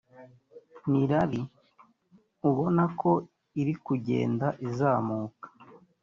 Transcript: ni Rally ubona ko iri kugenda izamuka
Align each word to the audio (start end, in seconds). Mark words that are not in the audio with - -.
ni 0.89 1.01
Rally 1.09 1.41
ubona 2.49 2.83
ko 2.99 3.11
iri 3.61 3.73
kugenda 3.85 4.47
izamuka 4.67 5.47